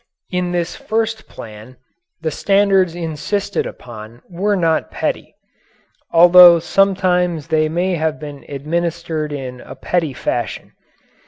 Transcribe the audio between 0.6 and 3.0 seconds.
first plan the standards